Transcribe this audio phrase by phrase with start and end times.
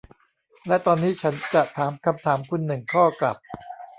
[0.67, 3.37] และตอนนี้ฉันจะถามคำถามคุณหนึ่งข้อกลับ